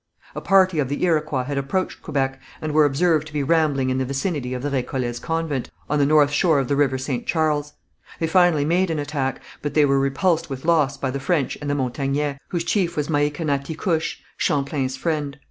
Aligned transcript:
A 0.35 0.41
party 0.41 0.79
of 0.79 0.89
the 0.89 1.03
Iroquois 1.03 1.43
had 1.43 1.59
approached 1.59 2.01
Quebec, 2.01 2.41
and 2.59 2.71
were 2.71 2.85
observed 2.85 3.27
to 3.27 3.33
be 3.33 3.43
rambling 3.43 3.91
in 3.91 3.99
the 3.99 4.03
vicinity 4.03 4.55
of 4.55 4.63
the 4.63 4.71
Récollets' 4.71 5.21
convent, 5.21 5.69
on 5.87 5.99
the 5.99 6.07
north 6.07 6.31
shore 6.31 6.57
of 6.57 6.67
the 6.67 6.75
River 6.75 6.97
St. 6.97 7.27
Charles. 7.27 7.73
They 8.19 8.25
finally 8.25 8.65
made 8.65 8.89
an 8.89 8.97
attack, 8.97 9.41
but 9.61 9.75
they 9.75 9.85
were 9.85 9.99
repulsed 9.99 10.49
with 10.49 10.65
loss 10.65 10.97
by 10.97 11.11
the 11.11 11.19
French 11.19 11.55
and 11.61 11.69
the 11.69 11.75
Montagnais, 11.75 12.39
whose 12.47 12.63
chief 12.63 12.97
was 12.97 13.09
Mahicanaticouche, 13.11 14.15
Champlain's 14.37 14.97
friend. 14.97 15.37